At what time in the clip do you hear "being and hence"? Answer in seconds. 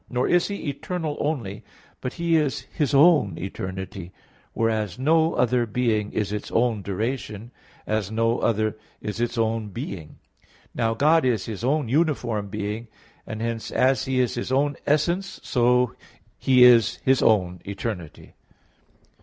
12.47-13.69